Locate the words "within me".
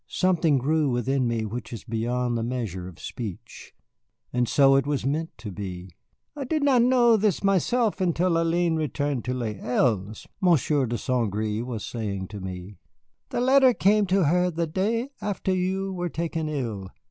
0.89-1.45